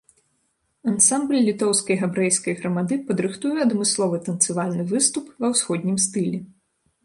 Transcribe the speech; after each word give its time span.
Ансамбль 0.91 1.37
літоўскай 1.47 1.99
габрэйскай 2.05 2.57
грамады 2.63 2.99
падрыхтуе 3.11 3.53
адмысловы 3.69 4.17
танцавальны 4.31 4.83
выступ 4.97 5.25
ва 5.43 5.47
ўсходнім 5.57 6.05
стылі. 6.11 6.39